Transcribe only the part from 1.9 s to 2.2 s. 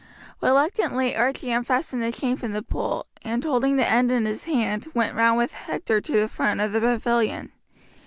the